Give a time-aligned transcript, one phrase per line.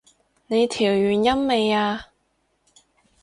[0.47, 2.07] 你調完音未啊？